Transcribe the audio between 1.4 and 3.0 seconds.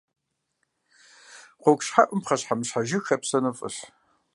Гъуэгущхьэӏум пхъэщхьэмыщхьэ